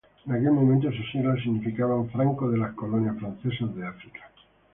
En 0.25 0.31
aquel 0.31 0.49
momento 0.53 0.91
sus 0.91 1.11
siglas 1.11 1.39
significaban 1.43 2.09
"franco 2.09 2.49
de 2.49 2.57
las 2.57 2.73
Colonias 2.73 3.19
Francesas 3.19 3.75
de 3.75 3.85
África". 3.85 4.31